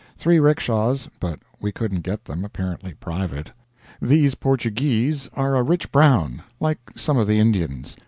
Three 0.17 0.39
'rickshas, 0.39 1.09
but 1.19 1.41
we 1.59 1.71
couldn't 1.71 2.01
get 2.01 2.25
them 2.25 2.43
apparently 2.43 2.95
private. 2.95 3.51
These 4.01 4.33
Portuguese 4.33 5.29
are 5.33 5.55
a 5.55 5.61
rich 5.61 5.91
brown, 5.91 6.41
like 6.59 6.79
some 6.95 7.17
of 7.19 7.27
the 7.27 7.37
Indians. 7.37 7.95